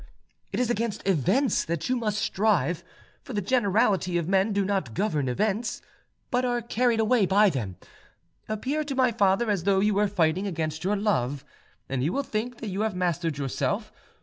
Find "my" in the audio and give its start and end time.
8.95-9.11